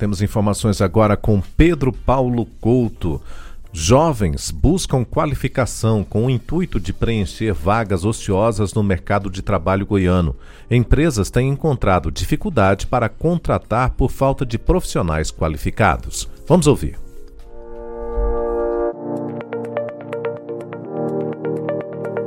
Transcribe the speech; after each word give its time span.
Temos 0.00 0.22
informações 0.22 0.80
agora 0.80 1.14
com 1.14 1.42
Pedro 1.42 1.92
Paulo 1.92 2.46
Couto. 2.58 3.20
Jovens 3.70 4.50
buscam 4.50 5.04
qualificação 5.04 6.02
com 6.02 6.24
o 6.24 6.30
intuito 6.30 6.80
de 6.80 6.90
preencher 6.90 7.52
vagas 7.52 8.02
ociosas 8.02 8.72
no 8.72 8.82
mercado 8.82 9.28
de 9.28 9.42
trabalho 9.42 9.84
goiano. 9.84 10.34
Empresas 10.70 11.28
têm 11.28 11.50
encontrado 11.50 12.10
dificuldade 12.10 12.86
para 12.86 13.10
contratar 13.10 13.90
por 13.90 14.10
falta 14.10 14.46
de 14.46 14.58
profissionais 14.58 15.30
qualificados. 15.30 16.26
Vamos 16.48 16.66
ouvir. 16.66 17.09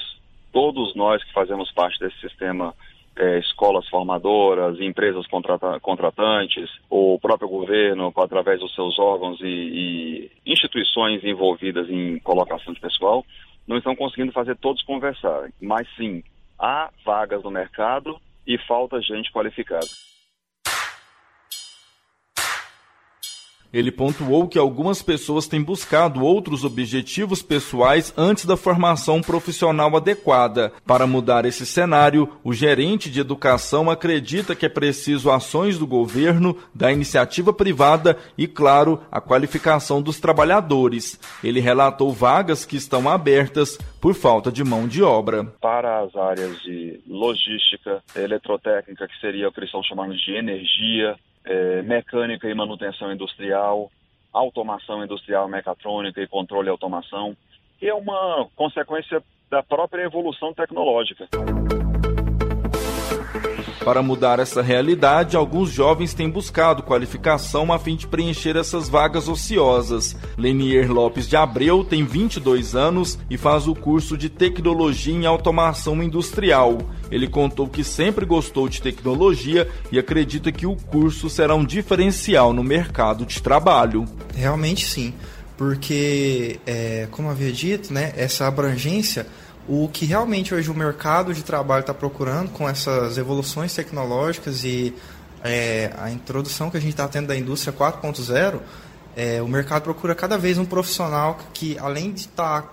todos 0.52 0.96
nós 0.96 1.24
que 1.24 1.34
fazemos 1.34 1.72
parte 1.72 2.00
desse 2.00 2.20
sistema 2.20 2.76
é, 3.16 3.40
escolas 3.40 3.88
formadoras, 3.90 4.80
empresas 4.80 5.28
contrata 5.28 5.80
contratantes, 5.80 6.70
o 6.90 7.20
próprio 7.20 7.48
governo, 7.48 8.12
através 8.18 8.60
dos 8.60 8.74
seus 8.74 8.98
órgãos 8.98 9.40
e, 9.42 9.46
e 9.46 10.32
instituições 10.46 11.24
envolvidas 11.24 11.90
em 11.90 12.20
colocação 12.20 12.74
de 12.74 12.80
pessoal, 12.80 13.26
não 13.68 13.78
estão 13.78 13.96
conseguindo 13.96 14.32
fazer 14.32 14.56
todos 14.58 14.84
conversarem. 14.84 15.52
Mas 15.62 15.88
sim, 15.96 16.24
há 16.60 16.90
vagas 17.06 17.44
no 17.44 17.52
mercado 17.52 18.20
e 18.46 18.58
falta 18.58 19.02
gente 19.02 19.32
qualificada. 19.32 19.88
Ele 23.74 23.92
pontuou 23.92 24.48
que 24.48 24.60
algumas 24.60 25.02
pessoas 25.02 25.48
têm 25.48 25.62
buscado 25.62 26.24
outros 26.24 26.64
objetivos 26.64 27.42
pessoais 27.42 28.14
antes 28.16 28.46
da 28.46 28.56
formação 28.56 29.20
profissional 29.20 29.98
adequada. 29.98 30.72
Para 30.86 31.08
mudar 31.08 31.44
esse 31.44 31.66
cenário, 31.66 32.30
o 32.44 32.54
gerente 32.54 33.10
de 33.10 33.20
educação 33.20 33.90
acredita 33.90 34.56
que 34.56 34.68
é 34.68 34.70
preciso 34.70 35.32
ações 35.32 35.80
do 35.80 35.88
governo, 35.88 36.56
da 36.74 36.92
iniciativa 36.92 37.52
privada 37.52 38.16
e, 38.38 38.46
claro, 38.48 39.02
a 39.12 39.20
qualificação 39.20 40.02
dos 40.02 40.20
trabalhadores. 40.20 41.20
Ele 41.44 41.60
relatou 41.60 42.12
vagas 42.12 42.66
que 42.66 42.78
estão 42.78 43.10
abertas 43.10 43.80
por 44.00 44.14
falta 44.14 44.52
de 44.52 44.64
mão 44.64 44.88
de 44.88 45.02
obra. 45.02 45.46
Para 45.60 46.02
as 46.02 46.16
áreas 46.16 46.62
de 46.62 47.00
logística, 47.08 48.04
eletrotécnica, 48.16 49.08
que 49.08 49.20
seria 49.20 49.48
o 49.48 49.52
que 49.52 49.60
eles 49.60 49.70
estão 49.70 49.82
chamando 49.82 50.16
de 50.16 50.36
energia, 50.36 51.16
é, 51.46 51.82
mecânica 51.82 52.50
e 52.50 52.54
manutenção 52.54 53.12
industrial, 53.12 53.92
automação 54.32 55.04
industrial, 55.04 55.48
mecatrônica 55.48 56.22
e 56.22 56.28
controle 56.28 56.68
e 56.68 56.72
automação, 56.72 57.36
que 57.80 57.88
é 57.88 57.94
uma 57.94 58.48
consequência 58.56 59.22
da 59.50 59.62
própria 59.62 60.04
evolução 60.04 60.54
tecnológica. 60.54 61.28
Para 63.84 64.02
mudar 64.02 64.40
essa 64.40 64.62
realidade, 64.62 65.36
alguns 65.36 65.70
jovens 65.70 66.14
têm 66.14 66.30
buscado 66.30 66.82
qualificação 66.82 67.72
a 67.74 67.78
fim 67.78 67.98
de 67.98 68.08
preencher 68.08 68.56
essas 68.56 68.88
vagas 68.88 69.28
ociosas. 69.28 70.16
Lenier 70.38 70.90
Lopes 70.90 71.28
de 71.28 71.36
Abreu 71.36 71.84
tem 71.84 72.06
22 72.06 72.76
anos 72.76 73.20
e 73.30 73.38
faz 73.38 73.68
o 73.68 73.76
curso 73.76 74.18
de 74.18 74.30
Tecnologia 74.30 75.14
em 75.14 75.26
Automação 75.26 76.02
Industrial. 76.02 76.78
Ele 77.12 77.28
contou 77.28 77.68
que 77.68 77.84
sempre 77.84 78.26
gostou 78.26 78.70
de 78.70 78.82
tecnologia 78.82 79.68
e 79.92 80.00
acredita 80.00 80.50
que 80.50 80.66
o 80.66 80.78
curso 80.78 81.30
será 81.30 81.54
um 81.54 81.66
diferencial 81.66 82.54
no 82.54 82.64
mercado 82.64 83.26
de 83.26 83.42
trabalho. 83.44 84.06
Realmente 84.34 84.88
sim, 84.88 85.14
porque, 85.58 86.58
é, 86.66 87.10
como 87.12 87.30
havia 87.30 87.52
dito, 87.52 87.94
né, 87.94 88.14
essa 88.16 88.48
abrangência 88.48 89.28
o 89.68 89.88
que 89.88 90.06
realmente 90.06 90.54
hoje 90.54 90.70
o 90.70 90.74
mercado 90.74 91.34
de 91.34 91.44
trabalho 91.44 91.82
está 91.82 91.94
procurando 91.94 92.50
com 92.50 92.68
essas 92.68 93.18
evoluções 93.18 93.74
tecnológicas 93.74 94.64
e 94.64 94.94
é, 95.44 95.92
a 95.98 96.10
introdução 96.10 96.70
que 96.70 96.78
a 96.78 96.80
gente 96.80 96.92
está 96.92 97.08
tendo 97.08 97.28
da 97.28 97.36
indústria 97.36 97.74
4.0, 97.74 98.60
é, 99.16 99.42
o 99.42 99.48
mercado 99.48 99.84
procura 99.84 100.16
cada 100.16 100.38
vez 100.38 100.58
um 100.58 100.66
profissional 100.66 101.38
que, 101.54 101.78
além 101.78 102.12
de 102.12 102.22
estar 102.22 102.62
tá 102.62 102.70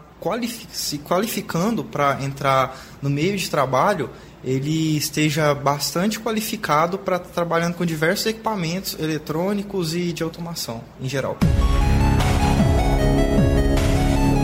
se 0.70 0.98
qualificando 0.98 1.82
para 1.82 2.22
entrar 2.22 2.78
no 3.00 3.08
meio 3.08 3.36
de 3.36 3.48
trabalho, 3.48 4.10
ele 4.44 4.96
esteja 4.96 5.54
bastante 5.54 6.18
qualificado 6.20 6.98
para 6.98 7.16
estar 7.16 7.28
tá 7.28 7.34
trabalhando 7.34 7.74
com 7.74 7.84
diversos 7.84 8.26
equipamentos 8.26 8.96
eletrônicos 8.98 9.94
e 9.94 10.12
de 10.12 10.22
automação 10.22 10.82
em 11.00 11.08
geral. 11.08 11.38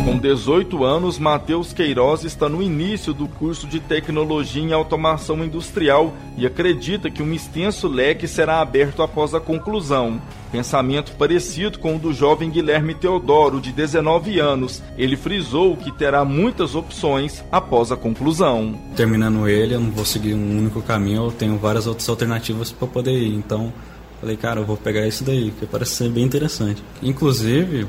Com 0.07 0.19
18 0.19 0.85
anos, 0.85 1.19
Matheus 1.19 1.73
Queiroz 1.73 2.23
está 2.23 2.49
no 2.49 2.63
início 2.63 3.13
do 3.13 3.27
curso 3.27 3.67
de 3.67 3.81
Tecnologia 3.81 4.63
em 4.63 4.73
Automação 4.73 5.45
Industrial 5.45 6.15
e 6.39 6.47
acredita 6.47 7.11
que 7.11 7.25
um 7.25 7.33
extenso 7.33 7.89
leque 7.89 8.29
será 8.29 8.61
aberto 8.61 9.03
após 9.03 9.35
a 9.35 9.41
conclusão. 9.41 10.23
Pensamento 10.53 11.11
parecido 11.17 11.81
com 11.81 11.97
o 11.97 11.99
do 11.99 12.13
jovem 12.13 12.51
Guilherme 12.51 12.95
Teodoro, 12.95 13.61
de 13.61 13.73
19 13.73 14.39
anos. 14.39 14.81
Ele 14.97 15.17
frisou 15.17 15.77
que 15.77 15.91
terá 15.91 16.25
muitas 16.25 16.77
opções 16.77 17.43
após 17.51 17.91
a 17.91 17.97
conclusão. 17.97 18.79
Terminando 18.95 19.49
ele, 19.49 19.75
eu 19.75 19.81
não 19.81 19.91
vou 19.91 20.05
seguir 20.05 20.35
um 20.35 20.59
único 20.59 20.81
caminho, 20.83 21.25
eu 21.25 21.33
tenho 21.33 21.59
várias 21.59 21.89
outras 21.89 22.09
alternativas 22.09 22.71
para 22.71 22.87
poder 22.87 23.19
ir. 23.19 23.35
Então, 23.35 23.73
falei, 24.21 24.37
cara, 24.37 24.61
eu 24.61 24.65
vou 24.65 24.77
pegar 24.77 25.05
isso 25.05 25.25
daí, 25.25 25.51
que 25.51 25.67
parece 25.67 25.97
ser 25.97 26.11
bem 26.11 26.23
interessante. 26.23 26.81
Inclusive, 27.03 27.89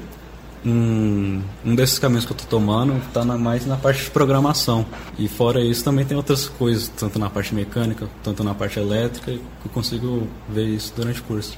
um, 0.66 1.41
um 1.66 1.75
desses 1.75 2.00
caminhos 2.00 2.25
que 2.25 2.31
eu 2.31 2.35
estou 2.38 2.59
tomando 2.59 2.97
está 3.07 3.23
mais 3.23 3.66
na 3.66 3.75
parte 3.75 4.03
de 4.06 4.12
programação. 4.12 4.85
E 5.18 5.28
fora 5.28 5.62
isso 5.62 5.84
também 5.84 6.06
tem 6.06 6.16
outras 6.18 6.47
coisas, 6.47 6.88
tanto 6.90 7.19
na 7.19 7.29
parte 7.29 7.53
mecânica, 7.53 8.07
tanto 8.23 8.44
na 8.44 8.53
parte 8.53 8.79
elétrica, 8.79 9.31
que 9.31 9.66
eu 9.66 9.72
consigo 9.73 10.28
ver 10.50 10.66
isso 10.66 10.94
durante 10.95 11.22
o 11.22 11.23
curso. 11.23 11.57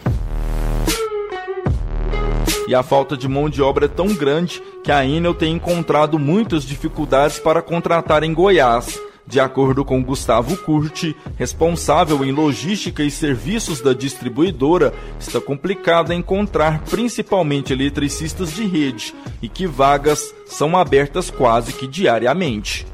E 2.68 2.76
a 2.76 2.84
falta 2.84 3.18
de 3.18 3.28
mão 3.28 3.50
de 3.50 3.64
obra 3.64 3.86
é 3.86 3.88
tão 3.90 4.14
grande 4.14 4.62
que 4.84 4.92
a 4.92 5.04
Enel 5.04 5.34
tem 5.34 5.56
encontrado 5.56 6.20
muitas 6.20 6.64
dificuldades 6.64 7.40
para 7.40 7.64
contratar 7.64 8.24
em 8.24 8.32
Goiás. 8.32 9.00
De 9.30 9.40
acordo 9.40 9.86
com 9.86 10.04
Gustavo 10.04 10.58
Curti, 10.58 11.16
responsável 11.38 12.26
em 12.26 12.32
logística 12.32 13.04
e 13.04 13.12
serviços 13.12 13.80
da 13.80 13.94
distribuidora, 13.94 14.92
está 15.20 15.40
complicado 15.40 16.12
encontrar 16.12 16.84
principalmente 16.86 17.72
eletricistas 17.72 18.52
de 18.52 18.66
rede 18.66 19.14
e 19.40 19.48
que 19.48 19.68
vagas 19.68 20.34
são 20.48 20.76
abertas 20.76 21.30
quase 21.30 21.78
que 21.78 21.86
diariamente. 21.86 22.88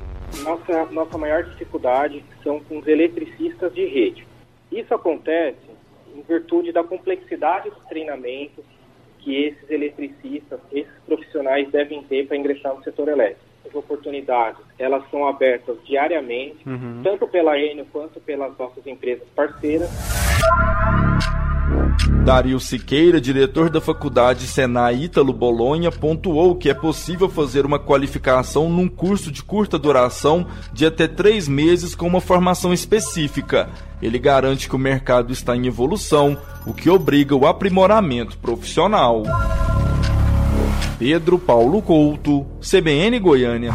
Nossa, 0.44 0.86
nossa 0.92 1.18
maior 1.18 1.46
dificuldade 1.46 2.22
são 2.44 2.60
com 2.60 2.80
os 2.80 2.86
eletricistas 2.86 3.74
de 3.74 3.86
rede. 3.86 4.28
Isso 4.70 4.94
acontece 4.94 5.56
em 6.14 6.22
virtude 6.22 6.74
da 6.74 6.84
complexidade 6.84 7.70
dos 7.70 7.86
treinamentos 7.88 8.66
que 9.20 9.42
esses 9.42 9.72
eletricistas, 9.72 10.60
esses 10.74 10.94
profissionais 11.06 11.72
devem 11.72 12.04
ter 12.04 12.28
para 12.28 12.36
ingressar 12.36 12.76
no 12.76 12.84
setor 12.84 13.08
elétrico 13.08 13.55
oportunidades, 13.74 14.60
elas 14.78 15.04
são 15.10 15.28
abertas 15.28 15.78
diariamente, 15.86 16.58
uhum. 16.68 17.02
tanto 17.04 17.28
pela 17.28 17.58
Enel 17.58 17.86
quanto 17.92 18.20
pelas 18.20 18.58
nossas 18.58 18.86
empresas 18.86 19.28
parceiras. 19.36 19.90
Dario 22.26 22.60
Siqueira, 22.60 23.22
diretor 23.22 23.70
da 23.70 23.80
Faculdade 23.80 24.48
Senai 24.48 24.96
Ítalo 25.04 25.32
Bolonha, 25.32 25.92
pontuou 25.92 26.56
que 26.56 26.70
é 26.70 26.74
possível 26.74 27.30
fazer 27.30 27.66
uma 27.66 27.78
qualificação 27.78 28.68
num 28.68 28.88
curso 28.88 29.32
de 29.32 29.44
curta 29.44 29.78
duração 29.78 30.48
de 30.74 30.88
até 30.88 31.08
três 31.08 31.48
meses 31.48 31.94
com 31.94 32.08
uma 32.08 32.20
formação 32.20 32.74
específica. 32.74 33.70
Ele 34.02 34.18
garante 34.18 34.68
que 34.68 34.76
o 34.76 34.80
mercado 34.80 35.32
está 35.32 35.56
em 35.56 35.68
evolução, 35.68 36.36
o 36.66 36.74
que 36.74 36.90
obriga 36.90 37.36
o 37.36 37.46
aprimoramento 37.46 38.38
profissional. 38.40 39.24
Pedro 40.97 41.38
Paulo 41.38 41.81
Couto, 41.81 42.45
CBN 42.62 43.19
Goiânia. 43.19 43.74